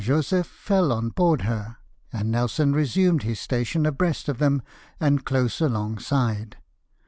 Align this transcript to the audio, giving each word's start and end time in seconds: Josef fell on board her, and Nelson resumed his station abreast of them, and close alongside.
Josef 0.03 0.47
fell 0.47 0.91
on 0.91 1.09
board 1.09 1.41
her, 1.43 1.77
and 2.11 2.31
Nelson 2.31 2.73
resumed 2.73 3.21
his 3.21 3.39
station 3.39 3.85
abreast 3.85 4.27
of 4.29 4.39
them, 4.39 4.63
and 4.99 5.23
close 5.23 5.61
alongside. 5.61 6.57